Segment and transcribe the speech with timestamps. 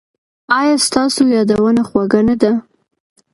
[0.59, 2.51] ایا ستاسو یادونه خوږه نه ده؟